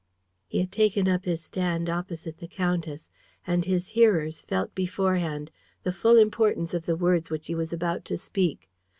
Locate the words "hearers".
3.89-4.41